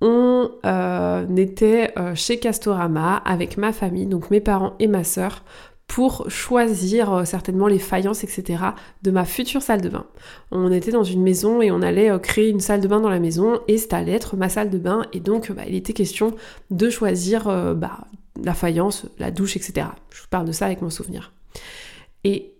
On 0.00 0.50
euh, 0.64 1.36
était 1.36 1.92
euh, 1.98 2.14
chez 2.14 2.38
Castorama 2.38 3.16
avec 3.16 3.56
ma 3.56 3.72
famille, 3.72 4.06
donc 4.06 4.30
mes 4.30 4.40
parents 4.40 4.74
et 4.78 4.86
ma 4.86 5.04
sœur, 5.04 5.42
pour 5.88 6.28
choisir 6.28 7.26
certainement 7.26 7.68
les 7.68 7.78
faïences, 7.78 8.24
etc. 8.24 8.58
de 9.02 9.10
ma 9.12 9.24
future 9.24 9.62
salle 9.62 9.80
de 9.80 9.88
bain. 9.88 10.06
On 10.50 10.70
était 10.72 10.90
dans 10.90 11.04
une 11.04 11.22
maison 11.22 11.62
et 11.62 11.70
on 11.70 11.80
allait 11.80 12.10
créer 12.20 12.50
une 12.50 12.60
salle 12.60 12.80
de 12.80 12.88
bain 12.88 13.00
dans 13.00 13.08
la 13.08 13.20
maison 13.20 13.60
et 13.68 13.78
ça 13.78 13.98
allait 13.98 14.12
être 14.12 14.36
ma 14.36 14.48
salle 14.48 14.68
de 14.68 14.78
bain 14.78 15.06
et 15.12 15.20
donc 15.20 15.52
bah, 15.52 15.62
il 15.66 15.76
était 15.76 15.92
question 15.92 16.34
de 16.70 16.90
choisir 16.90 17.44
bah, 17.76 18.00
la 18.42 18.54
faïence, 18.54 19.06
la 19.18 19.30
douche, 19.30 19.56
etc. 19.56 19.88
Je 20.10 20.20
vous 20.20 20.28
parle 20.28 20.46
de 20.46 20.52
ça 20.52 20.66
avec 20.66 20.82
mon 20.82 20.90
souvenir. 20.90 21.32
Et 22.24 22.54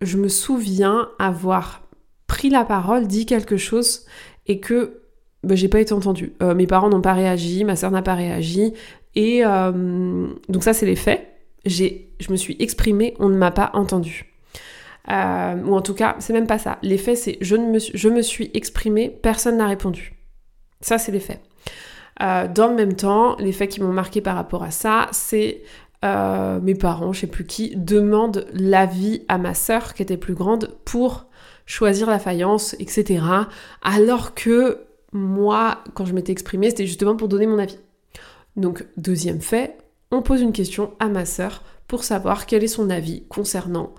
je 0.00 0.16
me 0.16 0.28
souviens 0.28 1.10
avoir 1.18 1.82
pris 2.26 2.50
la 2.50 2.64
parole, 2.64 3.06
dit 3.06 3.26
quelque 3.26 3.56
chose 3.56 4.06
et 4.46 4.60
que 4.60 5.02
bah, 5.42 5.54
j'ai 5.54 5.68
pas 5.68 5.80
été 5.80 5.92
entendue. 5.92 6.32
Euh, 6.42 6.54
mes 6.54 6.66
parents 6.66 6.88
n'ont 6.88 7.00
pas 7.00 7.14
réagi, 7.14 7.64
ma 7.64 7.76
soeur 7.76 7.90
n'a 7.90 8.02
pas 8.02 8.14
réagi. 8.14 8.74
Et 9.14 9.44
euh, 9.44 10.28
donc 10.48 10.62
ça, 10.62 10.72
c'est 10.72 10.86
les 10.86 10.96
faits. 10.96 11.26
Je 11.66 12.30
me 12.30 12.36
suis 12.36 12.56
exprimée, 12.58 13.14
on 13.18 13.28
ne 13.28 13.36
m'a 13.36 13.50
pas 13.50 13.70
entendu. 13.74 14.26
Euh, 15.10 15.62
ou 15.64 15.74
en 15.74 15.82
tout 15.82 15.94
cas, 15.94 16.16
c'est 16.18 16.32
même 16.32 16.46
pas 16.46 16.58
ça. 16.58 16.78
Les 16.82 16.98
faits, 16.98 17.18
c'est 17.18 17.38
je, 17.40 17.56
me, 17.56 17.78
je 17.78 18.08
me 18.08 18.22
suis 18.22 18.50
exprimée, 18.54 19.10
personne 19.10 19.56
n'a 19.56 19.66
répondu. 19.66 20.14
Ça, 20.80 20.98
c'est 20.98 21.12
les 21.12 21.20
faits. 21.20 21.40
Euh, 22.22 22.48
dans 22.48 22.68
le 22.68 22.74
même 22.74 22.94
temps, 22.94 23.36
les 23.38 23.52
faits 23.52 23.70
qui 23.70 23.80
m'ont 23.80 23.92
marqué 23.92 24.20
par 24.20 24.36
rapport 24.36 24.62
à 24.62 24.70
ça, 24.70 25.08
c'est 25.12 25.62
euh, 26.04 26.60
mes 26.60 26.74
parents, 26.74 27.12
je 27.12 27.20
sais 27.20 27.26
plus 27.26 27.46
qui, 27.46 27.74
demandent 27.76 28.46
l'avis 28.52 29.22
à 29.28 29.38
ma 29.38 29.54
sœur 29.54 29.94
qui 29.94 30.02
était 30.02 30.16
plus 30.16 30.34
grande 30.34 30.76
pour 30.84 31.26
choisir 31.66 32.08
la 32.08 32.18
faïence, 32.18 32.74
etc. 32.78 33.22
Alors 33.82 34.34
que 34.34 34.86
moi, 35.12 35.84
quand 35.94 36.04
je 36.04 36.14
m'étais 36.14 36.32
exprimée, 36.32 36.70
c'était 36.70 36.86
justement 36.86 37.16
pour 37.16 37.28
donner 37.28 37.46
mon 37.46 37.58
avis. 37.58 37.78
Donc, 38.56 38.84
deuxième 38.96 39.40
fait, 39.40 39.78
on 40.10 40.22
pose 40.22 40.40
une 40.40 40.52
question 40.52 40.92
à 40.98 41.08
ma 41.08 41.24
sœur 41.24 41.62
pour 41.86 42.04
savoir 42.04 42.46
quel 42.46 42.64
est 42.64 42.68
son 42.68 42.90
avis 42.90 43.24
concernant 43.28 43.94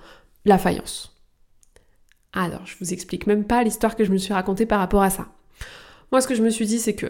la 0.46 0.58
faïence. 0.58 1.18
Alors, 2.34 2.66
je 2.66 2.76
vous 2.80 2.94
explique 2.94 3.28
même 3.28 3.46
pas 3.46 3.64
l'histoire 3.64 3.96
que 3.96 4.06
je 4.06 4.12
me 4.12 4.18
suis 4.18 4.34
racontée 4.34 4.66
par 4.66 4.80
rapport 4.80 5.04
à 5.04 5.10
ça. 5.10 5.28
Moi, 6.12 6.22
ce 6.22 6.28
que 6.28 6.36
je 6.36 6.44
me 6.44 6.50
suis 6.50 6.66
dit, 6.66 6.80
c'est 6.80 6.96
que 6.96 7.08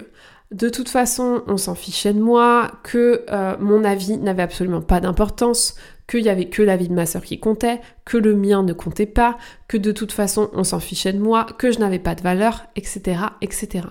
de 0.52 0.68
toute 0.68 0.90
façon, 0.90 1.44
on 1.48 1.58
s'en 1.58 1.76
fichait 1.76 2.14
de 2.14 2.20
moi, 2.20 2.72
que 2.84 3.26
euh, 3.30 3.56
mon 3.60 3.84
avis 3.86 4.18
n'avait 4.18 4.44
absolument 4.44 4.82
pas 4.82 5.00
d'importance, 5.00 5.76
qu'il 6.08 6.26
y 6.26 6.30
avait 6.30 6.50
que 6.50 6.62
l'avis 6.62 6.90
de 6.90 6.94
ma 6.94 7.06
sœur 7.06 7.24
qui 7.24 7.40
comptait, 7.40 7.80
que 8.04 8.18
le 8.18 8.36
mien 8.36 8.64
ne 8.64 8.74
comptait 8.74 9.06
pas, 9.06 9.38
que 9.70 9.78
de 9.78 9.94
toute 9.94 10.12
façon, 10.12 10.50
on 10.54 10.66
s'en 10.66 10.82
fichait 10.82 11.14
de 11.14 11.20
moi, 11.20 11.46
que 11.58 11.72
je 11.72 11.80
n'avais 11.80 12.00
pas 12.00 12.16
de 12.16 12.22
valeur, 12.22 12.66
etc., 12.76 13.22
etc. 13.42 13.88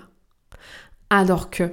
Alors 1.08 1.48
que 1.48 1.70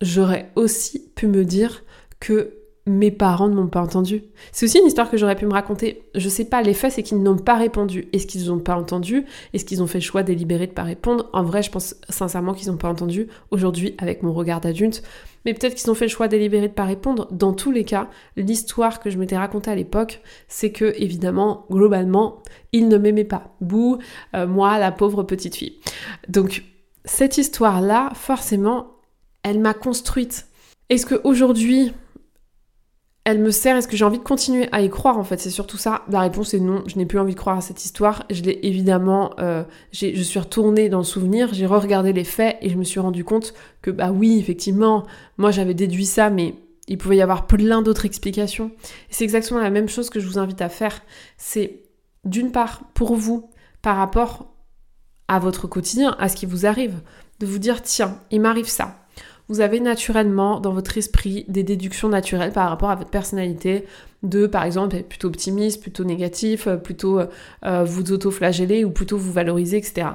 j'aurais 0.00 0.50
aussi 0.56 1.10
pu 1.14 1.26
me 1.26 1.44
dire 1.44 1.84
que 2.18 2.61
mes 2.86 3.12
parents 3.12 3.48
ne 3.48 3.54
m'ont 3.54 3.68
pas 3.68 3.80
entendu. 3.80 4.24
C'est 4.50 4.66
aussi 4.66 4.78
une 4.78 4.86
histoire 4.86 5.08
que 5.08 5.16
j'aurais 5.16 5.36
pu 5.36 5.46
me 5.46 5.52
raconter. 5.52 6.02
Je 6.16 6.28
sais 6.28 6.44
pas, 6.44 6.62
les 6.62 6.74
faits, 6.74 6.92
c'est 6.92 7.02
qu'ils 7.04 7.22
n'ont 7.22 7.36
pas 7.36 7.56
répondu. 7.56 8.08
Est-ce 8.12 8.26
qu'ils 8.26 8.46
n'ont 8.48 8.58
pas 8.58 8.76
entendu? 8.76 9.24
Est-ce 9.52 9.64
qu'ils 9.64 9.82
ont 9.82 9.86
fait 9.86 9.98
le 9.98 10.04
choix 10.04 10.24
délibéré 10.24 10.66
de 10.66 10.72
pas 10.72 10.82
répondre? 10.82 11.30
En 11.32 11.44
vrai, 11.44 11.62
je 11.62 11.70
pense 11.70 11.94
sincèrement 12.08 12.54
qu'ils 12.54 12.70
n'ont 12.70 12.76
pas 12.76 12.88
entendu 12.88 13.28
aujourd'hui 13.52 13.94
avec 13.98 14.24
mon 14.24 14.32
regard 14.32 14.60
d'adulte. 14.60 15.04
Mais 15.44 15.54
peut-être 15.54 15.76
qu'ils 15.76 15.90
ont 15.90 15.94
fait 15.94 16.06
le 16.06 16.10
choix 16.10 16.26
délibéré 16.26 16.68
de 16.68 16.72
pas 16.72 16.84
répondre. 16.84 17.28
Dans 17.30 17.52
tous 17.52 17.70
les 17.70 17.84
cas, 17.84 18.08
l'histoire 18.36 18.98
que 18.98 19.10
je 19.10 19.18
m'étais 19.18 19.36
racontée 19.36 19.70
à 19.70 19.76
l'époque, 19.76 20.20
c'est 20.48 20.72
que, 20.72 20.92
évidemment, 20.96 21.66
globalement, 21.70 22.42
ils 22.72 22.88
ne 22.88 22.98
m'aimaient 22.98 23.24
pas. 23.24 23.54
Bouh, 23.60 23.98
euh, 24.34 24.46
moi, 24.48 24.78
la 24.78 24.90
pauvre 24.90 25.22
petite 25.22 25.54
fille. 25.54 25.78
Donc, 26.28 26.64
cette 27.04 27.38
histoire-là, 27.38 28.10
forcément, 28.14 28.88
elle 29.44 29.60
m'a 29.60 29.74
construite. 29.74 30.46
Est-ce 30.88 31.06
qu'aujourd'hui, 31.06 31.92
elle 33.24 33.38
me 33.38 33.50
sert 33.50 33.76
Est-ce 33.76 33.86
que 33.86 33.96
j'ai 33.96 34.04
envie 34.04 34.18
de 34.18 34.24
continuer 34.24 34.68
à 34.72 34.82
y 34.82 34.90
croire 34.90 35.16
en 35.16 35.24
fait? 35.24 35.38
C'est 35.38 35.50
surtout 35.50 35.76
ça. 35.76 36.02
La 36.08 36.20
réponse 36.20 36.54
est 36.54 36.60
non. 36.60 36.82
Je 36.86 36.96
n'ai 36.96 37.06
plus 37.06 37.18
envie 37.18 37.34
de 37.34 37.38
croire 37.38 37.58
à 37.58 37.60
cette 37.60 37.84
histoire. 37.84 38.24
Je 38.30 38.42
l'ai 38.42 38.58
évidemment. 38.62 39.32
Euh, 39.38 39.62
je 39.92 40.22
suis 40.22 40.40
retournée 40.40 40.88
dans 40.88 40.98
le 40.98 41.04
souvenir. 41.04 41.54
J'ai 41.54 41.66
re-regardé 41.66 42.12
les 42.12 42.24
faits 42.24 42.56
et 42.60 42.68
je 42.68 42.76
me 42.76 42.84
suis 42.84 43.00
rendu 43.00 43.24
compte 43.24 43.54
que 43.80 43.90
bah 43.90 44.10
oui, 44.10 44.38
effectivement, 44.38 45.06
moi 45.38 45.52
j'avais 45.52 45.74
déduit 45.74 46.06
ça, 46.06 46.30
mais 46.30 46.56
il 46.88 46.98
pouvait 46.98 47.16
y 47.16 47.22
avoir 47.22 47.46
plein 47.46 47.80
d'autres 47.80 48.06
explications. 48.06 48.72
C'est 49.08 49.24
exactement 49.24 49.60
la 49.60 49.70
même 49.70 49.88
chose 49.88 50.10
que 50.10 50.18
je 50.18 50.26
vous 50.26 50.38
invite 50.38 50.60
à 50.60 50.68
faire. 50.68 51.02
C'est 51.36 51.84
d'une 52.24 52.50
part 52.50 52.82
pour 52.94 53.14
vous 53.14 53.50
par 53.82 53.96
rapport 53.96 54.52
à 55.28 55.38
votre 55.38 55.68
quotidien, 55.68 56.16
à 56.18 56.28
ce 56.28 56.36
qui 56.36 56.46
vous 56.46 56.66
arrive, 56.66 57.00
de 57.38 57.46
vous 57.46 57.58
dire 57.58 57.82
tiens, 57.82 58.18
il 58.30 58.40
m'arrive 58.40 58.68
ça 58.68 59.01
vous 59.52 59.60
avez 59.60 59.80
naturellement 59.80 60.60
dans 60.60 60.72
votre 60.72 60.96
esprit 60.96 61.44
des 61.46 61.62
déductions 61.62 62.08
naturelles 62.08 62.52
par 62.52 62.70
rapport 62.70 62.88
à 62.88 62.94
votre 62.94 63.10
personnalité, 63.10 63.84
de 64.22 64.46
par 64.46 64.64
exemple 64.64 64.96
être 64.96 65.10
plutôt 65.10 65.28
optimiste, 65.28 65.82
plutôt 65.82 66.04
négatif, 66.04 66.66
euh, 66.66 66.76
plutôt 66.76 67.20
euh, 67.20 67.84
vous 67.84 68.12
auto-flageller 68.12 68.82
ou 68.86 68.90
plutôt 68.90 69.18
vous 69.18 69.30
valoriser, 69.30 69.76
etc. 69.76 70.06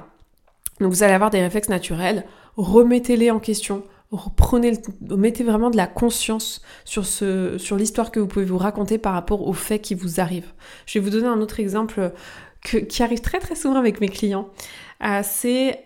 Donc 0.80 0.92
vous 0.92 1.04
allez 1.04 1.14
avoir 1.14 1.30
des 1.30 1.40
réflexes 1.40 1.70
naturels, 1.70 2.26
remettez-les 2.56 3.30
en 3.30 3.40
question, 3.40 3.84
reprenez 4.12 4.74
mettez 5.02 5.44
vraiment 5.44 5.70
de 5.70 5.78
la 5.78 5.86
conscience 5.86 6.64
sur, 6.84 7.06
ce, 7.06 7.60
sur 7.60 7.76
l'histoire 7.76 8.10
que 8.10 8.20
vous 8.20 8.28
pouvez 8.28 8.46
vous 8.46 8.58
raconter 8.58 8.98
par 8.98 9.14
rapport 9.14 9.48
aux 9.48 9.54
faits 9.54 9.84
qui 9.84 9.94
vous 9.94 10.20
arrivent. 10.20 10.52
Je 10.88 10.98
vais 10.98 11.06
vous 11.06 11.12
donner 11.12 11.28
un 11.28 11.42
autre 11.42 11.60
exemple 11.60 12.12
qui 12.64 13.04
arrive 13.04 13.22
très 13.22 13.38
très 13.38 13.54
souvent 13.54 13.78
avec 13.78 14.02
mes 14.02 14.10
clients. 14.10 14.50
Euh, 15.04 15.22
c'est 15.24 15.80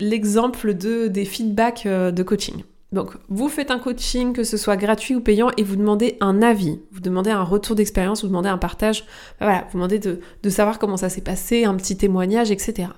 l'exemple 0.00 0.74
de, 0.74 1.08
des 1.08 1.26
feedbacks 1.26 1.84
euh, 1.84 2.10
de 2.10 2.22
coaching. 2.22 2.64
Donc, 2.92 3.12
vous 3.28 3.48
faites 3.48 3.70
un 3.70 3.78
coaching, 3.78 4.32
que 4.32 4.42
ce 4.42 4.56
soit 4.56 4.76
gratuit 4.76 5.14
ou 5.14 5.20
payant, 5.20 5.50
et 5.56 5.62
vous 5.62 5.76
demandez 5.76 6.16
un 6.20 6.42
avis, 6.42 6.80
vous 6.90 7.00
demandez 7.00 7.30
un 7.30 7.44
retour 7.44 7.76
d'expérience, 7.76 8.22
vous 8.22 8.28
demandez 8.28 8.48
un 8.48 8.58
partage, 8.58 9.04
voilà, 9.38 9.66
vous 9.70 9.78
demandez 9.78 10.00
de, 10.00 10.20
de 10.42 10.50
savoir 10.50 10.78
comment 10.78 10.96
ça 10.96 11.08
s'est 11.08 11.20
passé, 11.20 11.64
un 11.64 11.76
petit 11.76 11.96
témoignage, 11.96 12.50
etc. 12.50 12.88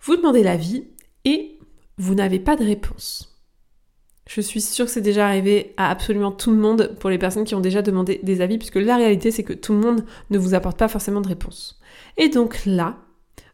Vous 0.00 0.16
demandez 0.16 0.42
l'avis 0.42 0.88
et 1.24 1.58
vous 1.96 2.14
n'avez 2.14 2.40
pas 2.40 2.56
de 2.56 2.64
réponse. 2.64 3.38
Je 4.28 4.40
suis 4.40 4.60
sûre 4.60 4.86
que 4.86 4.92
c'est 4.92 5.00
déjà 5.00 5.26
arrivé 5.26 5.72
à 5.76 5.90
absolument 5.90 6.32
tout 6.32 6.50
le 6.50 6.58
monde 6.58 6.96
pour 7.00 7.08
les 7.08 7.18
personnes 7.18 7.44
qui 7.44 7.54
ont 7.54 7.60
déjà 7.60 7.82
demandé 7.82 8.20
des 8.22 8.40
avis, 8.40 8.58
puisque 8.58 8.76
la 8.76 8.96
réalité 8.96 9.30
c'est 9.30 9.44
que 9.44 9.54
tout 9.54 9.72
le 9.72 9.78
monde 9.78 10.04
ne 10.30 10.38
vous 10.38 10.54
apporte 10.54 10.78
pas 10.78 10.88
forcément 10.88 11.20
de 11.20 11.28
réponse. 11.28 11.80
Et 12.16 12.28
donc 12.28 12.66
là, 12.66 12.96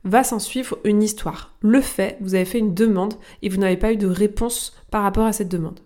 va 0.04 0.24
s'en 0.24 0.38
suivre 0.38 0.78
une 0.84 1.02
histoire. 1.02 1.54
Le 1.60 1.80
fait, 1.80 2.16
vous 2.20 2.34
avez 2.34 2.44
fait 2.44 2.58
une 2.58 2.74
demande 2.74 3.14
et 3.42 3.48
vous 3.48 3.58
n'avez 3.58 3.76
pas 3.76 3.92
eu 3.92 3.96
de 3.96 4.06
réponse 4.06 4.76
par 4.90 5.02
rapport 5.02 5.26
à 5.26 5.32
cette 5.32 5.48
demande. 5.48 5.80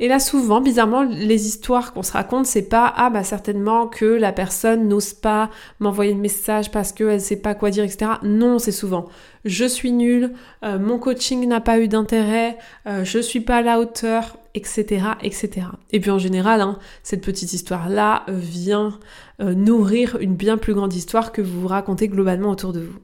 Et 0.00 0.08
là, 0.08 0.18
souvent, 0.18 0.60
bizarrement, 0.60 1.02
les 1.02 1.46
histoires 1.46 1.92
qu'on 1.92 2.02
se 2.02 2.12
raconte, 2.12 2.46
c'est 2.46 2.68
pas 2.68 2.92
ah 2.96 3.08
bah 3.08 3.22
certainement 3.22 3.86
que 3.86 4.04
la 4.04 4.32
personne 4.32 4.88
n'ose 4.88 5.12
pas 5.12 5.48
m'envoyer 5.78 6.12
le 6.12 6.18
message 6.18 6.72
parce 6.72 6.92
qu'elle 6.92 7.20
sait 7.20 7.36
pas 7.36 7.54
quoi 7.54 7.70
dire, 7.70 7.84
etc. 7.84 8.12
Non, 8.22 8.58
c'est 8.58 8.72
souvent 8.72 9.08
je 9.44 9.64
suis 9.64 9.92
nulle, 9.92 10.32
euh, 10.64 10.78
mon 10.78 10.98
coaching 10.98 11.46
n'a 11.48 11.60
pas 11.60 11.80
eu 11.80 11.88
d'intérêt, 11.88 12.58
euh, 12.86 13.04
je 13.04 13.18
suis 13.18 13.40
pas 13.40 13.56
à 13.56 13.62
la 13.62 13.80
hauteur, 13.80 14.36
etc., 14.54 15.06
etc. 15.22 15.66
Et 15.90 16.00
puis 16.00 16.10
en 16.10 16.18
général, 16.18 16.60
hein, 16.60 16.78
cette 17.02 17.22
petite 17.22 17.52
histoire-là 17.52 18.24
vient 18.28 18.98
euh, 19.40 19.54
nourrir 19.54 20.18
une 20.20 20.34
bien 20.34 20.58
plus 20.58 20.74
grande 20.74 20.94
histoire 20.94 21.32
que 21.32 21.42
vous 21.42 21.62
vous 21.62 21.68
racontez 21.68 22.08
globalement 22.08 22.50
autour 22.50 22.72
de 22.72 22.80
vous. 22.80 22.98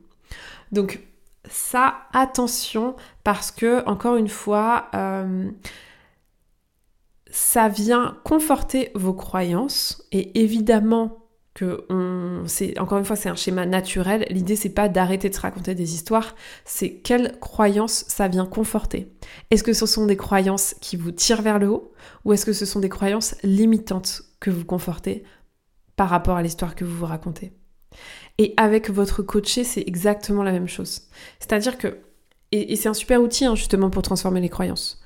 Donc 0.73 1.01
ça, 1.49 2.03
attention, 2.13 2.97
parce 3.25 3.51
que, 3.51 3.85
encore 3.87 4.17
une 4.17 4.29
fois, 4.29 4.89
euh, 4.95 5.51
ça 7.31 7.69
vient 7.69 8.19
conforter 8.25 8.91
vos 8.95 9.15
croyances, 9.15 10.07
et 10.13 10.41
évidemment 10.41 11.29
que 11.59 11.87
c'est 12.47 12.79
encore 12.79 12.99
une 12.99 13.05
fois 13.05 13.17
c'est 13.17 13.29
un 13.29 13.35
schéma 13.35 13.67
naturel. 13.67 14.25
L'idée 14.31 14.55
c'est 14.55 14.69
pas 14.69 14.89
d'arrêter 14.89 15.29
de 15.29 15.35
se 15.35 15.41
raconter 15.41 15.75
des 15.75 15.93
histoires, 15.93 16.37
c'est 16.65 17.01
quelles 17.01 17.37
croyances 17.41 18.05
ça 18.07 18.29
vient 18.29 18.47
conforter. 18.47 19.13
Est-ce 19.51 19.65
que 19.65 19.73
ce 19.73 19.85
sont 19.85 20.07
des 20.07 20.17
croyances 20.17 20.77
qui 20.81 20.97
vous 20.97 21.11
tirent 21.11 21.43
vers 21.43 21.59
le 21.59 21.69
haut 21.69 21.93
ou 22.25 22.33
est-ce 22.33 22.47
que 22.47 22.53
ce 22.53 22.65
sont 22.65 22.79
des 22.79 22.89
croyances 22.89 23.35
limitantes 23.43 24.23
que 24.39 24.51
vous 24.51 24.65
confortez 24.65 25.25
par 25.97 26.11
rapport 26.11 26.37
à 26.37 26.43
l'histoire 26.43 26.77
que 26.77 26.85
vous 26.85 26.97
vous 26.97 27.07
racontez? 27.07 27.58
Et 28.39 28.55
avec 28.57 28.91
votre 28.91 29.23
coaché, 29.23 29.65
c'est 29.65 29.83
exactement 29.87 30.43
la 30.43 30.53
même 30.53 30.69
chose. 30.69 31.03
C'est-à-dire 31.41 31.77
que, 31.77 31.99
et, 32.53 32.77
c'est 32.77 32.89
un 32.89 32.95
super 32.95 33.21
outil 33.21 33.45
hein, 33.45 33.55
justement 33.55 33.91
pour 33.91 34.03
transformer 34.03 34.41
les 34.41 34.49
croyances. 34.49 35.01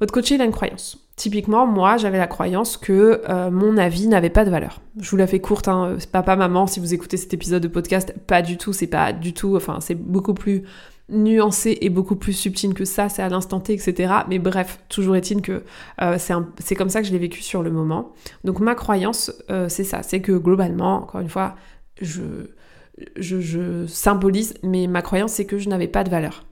Votre 0.00 0.12
coaché, 0.12 0.34
il 0.34 0.40
a 0.40 0.44
une 0.44 0.52
croyance. 0.52 0.98
Typiquement, 1.16 1.66
moi, 1.66 1.96
j'avais 1.96 2.18
la 2.18 2.26
croyance 2.26 2.76
que 2.76 3.22
euh, 3.28 3.50
mon 3.50 3.76
avis 3.76 4.08
n'avait 4.08 4.30
pas 4.30 4.44
de 4.44 4.50
valeur. 4.50 4.80
Je 4.98 5.08
vous 5.08 5.16
la 5.16 5.28
fais 5.28 5.40
courte, 5.40 5.68
hein, 5.68 5.96
papa, 6.10 6.34
maman, 6.34 6.66
si 6.66 6.80
vous 6.80 6.92
écoutez 6.92 7.16
cet 7.16 7.32
épisode 7.32 7.62
de 7.62 7.68
podcast, 7.68 8.12
pas 8.26 8.42
du 8.42 8.56
tout, 8.56 8.72
c'est 8.72 8.88
pas 8.88 9.12
du 9.12 9.32
tout, 9.32 9.54
enfin, 9.54 9.78
c'est 9.80 9.94
beaucoup 9.94 10.34
plus 10.34 10.64
nuancé 11.08 11.76
et 11.80 11.90
beaucoup 11.90 12.16
plus 12.16 12.32
subtil 12.32 12.72
que 12.74 12.84
ça, 12.84 13.08
c'est 13.08 13.22
à 13.22 13.28
l'instant 13.28 13.60
T, 13.60 13.74
etc. 13.74 14.12
Mais 14.28 14.38
bref, 14.38 14.80
toujours 14.88 15.16
est-il 15.16 15.42
que 15.42 15.62
euh, 16.00 16.18
c'est 16.58 16.74
comme 16.74 16.88
ça 16.88 17.02
que 17.02 17.06
je 17.06 17.12
l'ai 17.12 17.18
vécu 17.18 17.42
sur 17.42 17.62
le 17.62 17.70
moment. 17.70 18.12
Donc 18.42 18.60
ma 18.60 18.74
croyance, 18.74 19.32
euh, 19.50 19.68
c'est 19.68 19.84
ça, 19.84 20.02
c'est 20.02 20.20
que 20.20 20.32
globalement, 20.32 21.02
encore 21.02 21.20
une 21.20 21.28
fois, 21.28 21.56
je, 22.00 23.86
symbolise, 23.86 24.54
mais 24.62 24.86
ma 24.86 25.02
croyance 25.02 25.32
c'est 25.32 25.44
que 25.44 25.58
je 25.58 25.68
n'avais 25.68 25.88
pas 25.88 26.04
de 26.04 26.10
valeur. 26.10 26.44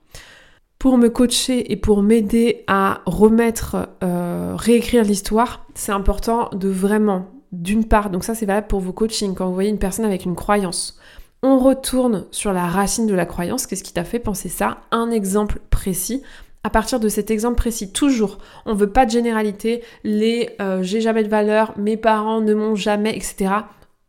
Pour 0.78 0.98
me 0.98 1.08
coacher 1.08 1.70
et 1.70 1.76
pour 1.76 2.02
m'aider 2.02 2.64
à 2.66 3.02
remettre, 3.06 3.88
euh, 4.02 4.54
réécrire 4.56 5.04
l'histoire, 5.04 5.64
c'est 5.74 5.92
important 5.92 6.50
de 6.52 6.68
vraiment, 6.68 7.30
d'une 7.52 7.84
part, 7.84 8.10
donc 8.10 8.24
ça 8.24 8.34
c'est 8.34 8.46
valable 8.46 8.66
pour 8.66 8.80
vos 8.80 8.92
coachings, 8.92 9.34
quand 9.34 9.46
vous 9.46 9.54
voyez 9.54 9.70
une 9.70 9.78
personne 9.78 10.04
avec 10.04 10.24
une 10.24 10.34
croyance, 10.34 10.98
on 11.44 11.58
retourne 11.58 12.26
sur 12.30 12.52
la 12.52 12.66
racine 12.66 13.06
de 13.06 13.14
la 13.14 13.26
croyance, 13.26 13.66
qu'est-ce 13.66 13.84
qui 13.84 13.92
t'a 13.92 14.04
fait 14.04 14.18
penser 14.18 14.48
ça? 14.48 14.78
Un 14.90 15.10
exemple 15.10 15.60
précis, 15.70 16.22
à 16.64 16.70
partir 16.70 17.00
de 17.00 17.08
cet 17.08 17.30
exemple 17.30 17.56
précis, 17.56 17.92
toujours, 17.92 18.38
on 18.66 18.74
veut 18.74 18.90
pas 18.90 19.06
de 19.06 19.10
généralité, 19.10 19.82
les 20.04 20.50
euh, 20.60 20.82
j'ai 20.82 21.00
jamais 21.00 21.24
de 21.24 21.28
valeur, 21.28 21.74
mes 21.76 21.96
parents 21.96 22.40
ne 22.40 22.54
m'ont 22.54 22.76
jamais, 22.76 23.16
etc. 23.16 23.54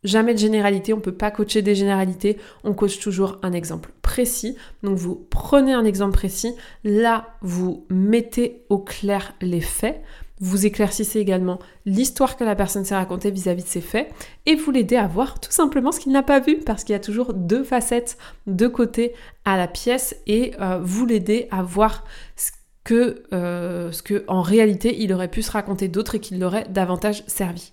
Jamais 0.03 0.33
de 0.33 0.39
généralité, 0.39 0.93
on 0.93 0.98
ne 0.98 1.01
peut 1.01 1.13
pas 1.13 1.31
coacher 1.31 1.62
des 1.62 1.75
généralités, 1.75 2.38
on 2.63 2.74
coach 2.74 3.00
toujours 3.00 3.39
un 3.41 3.53
exemple 3.53 3.91
précis. 4.01 4.57
Donc 4.83 4.98
vous 4.98 5.27
prenez 5.29 5.74
un 5.74 5.86
exemple 5.86 6.13
précis, 6.13 6.53
là 6.83 7.38
vous 7.41 7.86
mettez 7.89 8.65
au 8.69 8.79
clair 8.79 9.33
les 9.41 9.62
faits, 9.62 10.01
vous 10.39 10.65
éclaircissez 10.65 11.19
également 11.19 11.60
l'histoire 11.86 12.36
que 12.36 12.43
la 12.43 12.55
personne 12.55 12.83
s'est 12.83 12.95
racontée 12.95 13.31
vis-à-vis 13.31 13.63
de 13.63 13.67
ses 13.67 13.81
faits 13.81 14.12
et 14.45 14.55
vous 14.55 14.72
l'aidez 14.72 14.98
à 14.98 15.07
voir 15.07 15.39
tout 15.39 15.51
simplement 15.51 15.93
ce 15.93 16.01
qu'il 16.01 16.12
n'a 16.12 16.24
pas 16.24 16.41
vu 16.41 16.57
parce 16.57 16.83
qu'il 16.83 16.91
y 16.93 16.98
a 16.98 17.00
toujours 17.00 17.33
deux 17.33 17.63
facettes, 17.63 18.17
deux 18.45 18.69
côtés 18.69 19.13
à 19.45 19.55
la 19.55 19.67
pièce 19.67 20.17
et 20.27 20.53
euh, 20.60 20.79
vous 20.83 21.05
l'aidez 21.05 21.48
à 21.50 21.63
voir 21.63 22.03
ce 22.36 22.51
que, 22.83 23.24
euh, 23.31 23.91
ce 23.93 24.03
réalité 24.27 25.01
il 25.01 25.13
aurait 25.13 25.29
pu 25.29 25.41
se 25.41 25.51
raconter 25.51 25.88
d'autres 25.88 26.15
et 26.15 26.19
qui 26.19 26.36
l'aurait 26.36 26.67
davantage 26.69 27.24
servi. 27.27 27.72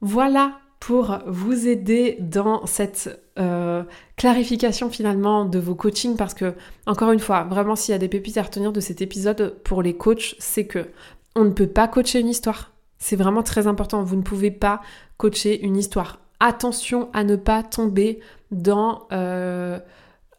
Voilà 0.00 0.58
pour 0.80 1.18
vous 1.26 1.68
aider 1.68 2.16
dans 2.20 2.66
cette 2.66 3.20
euh, 3.38 3.82
clarification 4.16 4.90
finalement 4.90 5.44
de 5.44 5.58
vos 5.58 5.74
coachings 5.74 6.16
parce 6.16 6.34
que 6.34 6.54
encore 6.86 7.12
une 7.12 7.20
fois, 7.20 7.44
vraiment 7.44 7.76
s'il 7.76 7.92
y 7.92 7.94
a 7.94 7.98
des 7.98 8.08
pépites 8.08 8.36
à 8.38 8.42
retenir 8.42 8.72
de 8.72 8.80
cet 8.80 9.00
épisode 9.02 9.56
pour 9.64 9.82
les 9.82 9.96
coachs, 9.96 10.36
c'est 10.38 10.66
que 10.66 10.86
on 11.34 11.44
ne 11.44 11.50
peut 11.50 11.66
pas 11.66 11.88
coacher 11.88 12.20
une 12.20 12.28
histoire. 12.28 12.72
C'est 12.98 13.16
vraiment 13.16 13.42
très 13.42 13.66
important, 13.66 14.02
vous 14.02 14.16
ne 14.16 14.22
pouvez 14.22 14.50
pas 14.50 14.80
coacher 15.18 15.62
une 15.62 15.76
histoire. 15.76 16.18
Attention 16.40 17.10
à 17.12 17.24
ne 17.24 17.36
pas 17.36 17.62
tomber 17.62 18.20
dans 18.50 19.06
euh, 19.12 19.78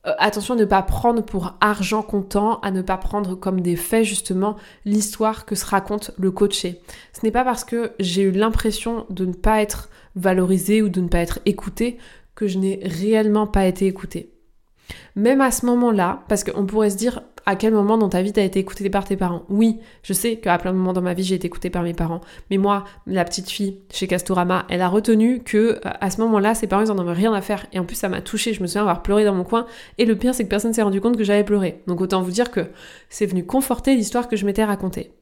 euh, 0.08 0.14
attention 0.20 0.54
à 0.54 0.58
ne 0.58 0.66
pas 0.66 0.82
prendre 0.82 1.24
pour 1.24 1.56
argent 1.60 2.02
comptant, 2.02 2.60
à 2.62 2.72
ne 2.72 2.82
pas 2.82 2.98
prendre 2.98 3.36
comme 3.36 3.62
des 3.62 3.76
faits 3.76 4.06
justement 4.06 4.56
l'histoire 4.86 5.46
que 5.46 5.56
se 5.56 5.66
raconte 5.66 6.12
le 6.18 6.32
coaché. 6.32 6.82
Ce 7.14 7.26
n'est 7.26 7.32
pas 7.32 7.44
parce 7.44 7.64
que 7.64 7.92
j'ai 8.00 8.22
eu 8.22 8.32
l'impression 8.32 9.06
de 9.10 9.26
ne 9.26 9.34
pas 9.34 9.62
être 9.62 9.90
valorisé 10.16 10.82
ou 10.82 10.90
de 10.90 11.02
ne 11.02 11.08
pas 11.08 11.20
être 11.20 11.40
écouté 11.46 11.98
que 12.36 12.48
je 12.48 12.58
n'ai 12.58 12.80
réellement 12.84 13.48
pas 13.48 13.66
été 13.66 13.88
écouté. 13.88 14.37
Même 15.16 15.42
à 15.42 15.52
ce 15.52 15.66
moment-là, 15.66 16.24
parce 16.28 16.44
qu'on 16.44 16.66
pourrait 16.66 16.90
se 16.90 16.98
dire 16.98 17.22
à 17.46 17.56
quel 17.56 17.74
moment 17.74 17.98
dans 17.98 18.10
ta 18.10 18.22
vie 18.22 18.34
tu 18.34 18.40
as 18.40 18.44
été 18.44 18.60
écoutée 18.60 18.90
par 18.90 19.06
tes 19.06 19.16
parents? 19.16 19.44
Oui, 19.50 19.80
je 20.04 20.14
sais 20.14 20.36
qu'à 20.36 20.58
plein 20.58 20.74
de 20.74 20.78
moments 20.78 20.94
dans 20.94 21.02
ma 21.02 21.14
vie 21.14 21.24
j'ai 21.24 21.36
été 21.36 21.48
écoutée 21.48 21.70
par 21.70 21.84
mes 21.84 21.94
parents, 21.94 22.22
mais 22.52 22.58
moi, 22.58 22.84
la 23.06 23.24
petite 23.24 23.50
fille 23.50 23.80
chez 23.90 24.08
Castorama, 24.08 24.66
elle 24.70 24.82
a 24.82 24.90
retenu 24.90 25.42
que 25.44 25.58
euh, 25.58 25.80
à 25.84 26.10
ce 26.10 26.20
moment-là, 26.22 26.56
ses 26.56 26.68
parents 26.68 26.84
ils 26.84 26.92
en 26.92 26.98
avaient 26.98 27.14
rien 27.14 27.34
à 27.34 27.42
faire 27.42 27.66
et 27.72 27.80
en 27.80 27.86
plus 27.86 27.96
ça 27.96 28.10
m'a 28.10 28.22
touchée, 28.22 28.54
je 28.54 28.62
me 28.62 28.68
souviens 28.68 28.82
avoir 28.82 29.02
pleuré 29.02 29.24
dans 29.24 29.34
mon 29.34 29.44
coin 29.44 29.66
et 29.98 30.06
le 30.06 30.18
pire 30.18 30.36
c'est 30.36 30.44
que 30.44 30.50
personne 30.50 30.74
s'est 30.74 30.82
rendu 30.82 31.02
compte 31.02 31.18
que 31.18 31.24
j'avais 31.24 31.44
pleuré. 31.44 31.82
Donc 31.88 32.02
autant 32.02 32.22
vous 32.22 32.32
dire 32.32 32.52
que 32.52 32.68
c'est 33.10 33.26
venu 33.26 33.46
conforter 33.46 33.96
l'histoire 33.96 34.28
que 34.28 34.36
je 34.36 34.46
m'étais 34.46 34.66
racontée. 34.66 35.14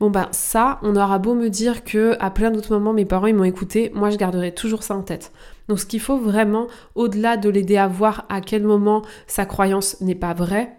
Bon 0.00 0.10
ben 0.10 0.28
ça, 0.32 0.78
on 0.82 0.96
aura 0.96 1.18
beau 1.18 1.34
me 1.34 1.48
dire 1.48 1.84
que 1.84 2.16
à 2.20 2.30
plein 2.30 2.50
d'autres 2.50 2.72
moments 2.72 2.92
mes 2.92 3.04
parents 3.04 3.26
ils 3.26 3.34
m'ont 3.34 3.44
écouté, 3.44 3.90
moi 3.94 4.10
je 4.10 4.16
garderai 4.16 4.52
toujours 4.52 4.82
ça 4.82 4.94
en 4.94 5.02
tête. 5.02 5.32
Donc 5.68 5.78
ce 5.78 5.86
qu'il 5.86 6.00
faut 6.00 6.18
vraiment, 6.18 6.66
au-delà 6.94 7.36
de 7.36 7.48
l'aider 7.48 7.76
à 7.76 7.88
voir 7.88 8.26
à 8.28 8.40
quel 8.40 8.64
moment 8.64 9.02
sa 9.26 9.46
croyance 9.46 10.00
n'est 10.00 10.14
pas 10.14 10.34
vraie, 10.34 10.76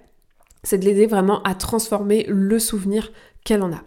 c'est 0.63 0.77
de 0.77 0.85
l'aider 0.85 1.07
vraiment 1.07 1.41
à 1.43 1.55
transformer 1.55 2.25
le 2.27 2.59
souvenir 2.59 3.11
qu'elle 3.43 3.63
en 3.63 3.73
a. 3.73 3.81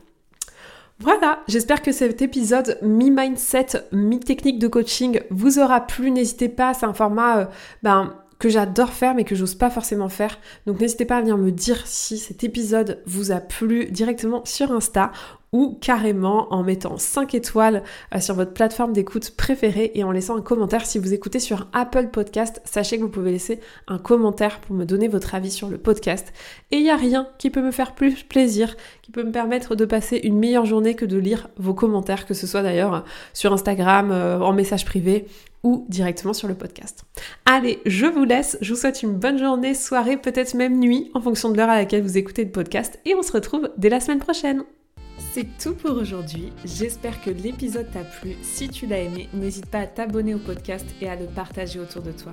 Voilà, 0.98 1.40
j'espère 1.46 1.82
que 1.82 1.92
cet 1.92 2.22
épisode 2.22 2.78
mi-mindset, 2.80 3.84
mi-technique 3.92 4.58
de 4.58 4.66
coaching 4.66 5.20
vous 5.30 5.58
aura 5.58 5.82
plu. 5.82 6.10
N'hésitez 6.10 6.48
pas, 6.48 6.72
c'est 6.72 6.86
un 6.86 6.94
format 6.94 7.40
euh, 7.40 7.44
ben, 7.82 8.14
que 8.38 8.48
j'adore 8.48 8.90
faire 8.90 9.14
mais 9.14 9.24
que 9.24 9.34
j'ose 9.34 9.54
pas 9.54 9.70
forcément 9.70 10.08
faire. 10.08 10.38
Donc 10.66 10.80
n'hésitez 10.80 11.04
pas 11.04 11.18
à 11.18 11.20
venir 11.20 11.38
me 11.38 11.50
dire 11.50 11.86
si 11.86 12.18
cet 12.18 12.44
épisode 12.44 13.02
vous 13.06 13.32
a 13.32 13.40
plu 13.40 13.86
directement 13.86 14.44
sur 14.44 14.72
Insta 14.72 15.12
ou 15.52 15.78
carrément 15.80 16.52
en 16.52 16.62
mettant 16.62 16.98
5 16.98 17.34
étoiles 17.34 17.82
euh, 18.14 18.20
sur 18.20 18.34
votre 18.34 18.52
plateforme 18.52 18.92
d'écoute 18.92 19.30
préférée 19.36 19.92
et 19.94 20.04
en 20.04 20.10
laissant 20.10 20.36
un 20.36 20.42
commentaire 20.42 20.84
si 20.84 20.98
vous 20.98 21.14
écoutez 21.14 21.38
sur 21.38 21.68
Apple 21.72 22.08
Podcast. 22.08 22.60
Sachez 22.64 22.98
que 22.98 23.02
vous 23.02 23.08
pouvez 23.08 23.32
laisser 23.32 23.60
un 23.88 23.98
commentaire 23.98 24.60
pour 24.60 24.76
me 24.76 24.84
donner 24.84 25.08
votre 25.08 25.34
avis 25.34 25.50
sur 25.50 25.68
le 25.68 25.78
podcast. 25.78 26.32
Et 26.72 26.76
il 26.76 26.82
n'y 26.82 26.90
a 26.90 26.96
rien 26.96 27.28
qui 27.38 27.50
peut 27.50 27.62
me 27.62 27.70
faire 27.70 27.94
plus 27.94 28.22
plaisir, 28.22 28.76
qui 29.02 29.12
peut 29.12 29.22
me 29.22 29.32
permettre 29.32 29.76
de 29.76 29.84
passer 29.84 30.20
une 30.24 30.38
meilleure 30.38 30.66
journée 30.66 30.94
que 30.94 31.06
de 31.06 31.16
lire 31.16 31.48
vos 31.56 31.74
commentaires, 31.74 32.26
que 32.26 32.34
ce 32.34 32.46
soit 32.46 32.62
d'ailleurs 32.62 33.04
sur 33.32 33.52
Instagram, 33.52 34.10
euh, 34.10 34.40
en 34.40 34.52
message 34.52 34.84
privé 34.84 35.26
ou 35.66 35.84
directement 35.88 36.32
sur 36.32 36.46
le 36.46 36.54
podcast. 36.54 37.04
Allez, 37.44 37.80
je 37.86 38.06
vous 38.06 38.22
laisse, 38.22 38.56
je 38.60 38.72
vous 38.72 38.78
souhaite 38.78 39.02
une 39.02 39.14
bonne 39.14 39.36
journée, 39.36 39.74
soirée, 39.74 40.16
peut-être 40.16 40.54
même 40.54 40.78
nuit, 40.78 41.10
en 41.12 41.20
fonction 41.20 41.50
de 41.50 41.56
l'heure 41.56 41.68
à 41.68 41.74
laquelle 41.74 42.04
vous 42.04 42.16
écoutez 42.16 42.44
le 42.44 42.52
podcast, 42.52 43.00
et 43.04 43.16
on 43.16 43.22
se 43.22 43.32
retrouve 43.32 43.70
dès 43.76 43.88
la 43.88 43.98
semaine 43.98 44.20
prochaine. 44.20 44.62
C'est 45.32 45.48
tout 45.58 45.74
pour 45.74 45.96
aujourd'hui, 45.96 46.52
j'espère 46.64 47.20
que 47.20 47.30
l'épisode 47.30 47.90
t'a 47.90 48.04
plu. 48.04 48.36
Si 48.42 48.68
tu 48.68 48.86
l'as 48.86 49.00
aimé, 49.00 49.28
n'hésite 49.34 49.66
pas 49.66 49.80
à 49.80 49.86
t'abonner 49.88 50.36
au 50.36 50.38
podcast 50.38 50.86
et 51.02 51.08
à 51.08 51.16
le 51.16 51.26
partager 51.26 51.80
autour 51.80 52.02
de 52.02 52.12
toi. 52.12 52.32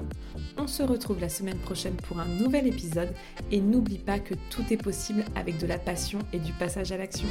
On 0.59 0.67
se 0.67 0.83
retrouve 0.83 1.19
la 1.19 1.29
semaine 1.29 1.57
prochaine 1.57 1.95
pour 2.07 2.19
un 2.19 2.27
nouvel 2.39 2.67
épisode, 2.67 3.09
et 3.51 3.61
n'oublie 3.61 3.97
pas 3.97 4.19
que 4.19 4.35
tout 4.51 4.63
est 4.69 4.77
possible 4.77 5.25
avec 5.35 5.57
de 5.57 5.65
la 5.65 5.79
passion 5.79 6.19
et 6.33 6.39
du 6.39 6.51
passage 6.53 6.91
à 6.91 6.97
l'action. 6.97 7.27